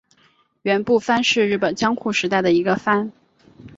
[0.63, 3.13] 园部藩是日本江户时代的一个藩。